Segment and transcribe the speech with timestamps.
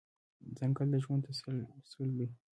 [0.57, 2.27] ځنګل د ژوند تسلسل دی.